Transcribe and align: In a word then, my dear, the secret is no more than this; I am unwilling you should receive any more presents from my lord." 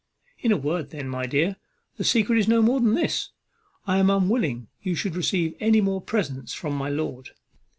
In 0.39 0.51
a 0.51 0.57
word 0.57 0.89
then, 0.89 1.07
my 1.07 1.27
dear, 1.27 1.57
the 1.97 2.03
secret 2.03 2.39
is 2.39 2.47
no 2.47 2.63
more 2.63 2.79
than 2.79 2.95
this; 2.95 3.29
I 3.85 3.99
am 3.99 4.09
unwilling 4.09 4.67
you 4.81 4.95
should 4.95 5.15
receive 5.15 5.53
any 5.59 5.79
more 5.79 6.01
presents 6.01 6.55
from 6.55 6.73
my 6.75 6.89
lord." 6.89 7.29